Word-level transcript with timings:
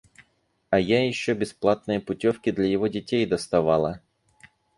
А 0.71 0.79
я 0.79 1.05
еще 1.05 1.35
бесплатные 1.35 1.99
путевки 1.99 2.51
для 2.51 2.65
его 2.65 2.87
детей 2.87 3.23
доставала! 3.27 4.01